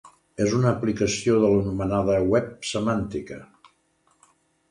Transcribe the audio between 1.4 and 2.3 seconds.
de l'anomenada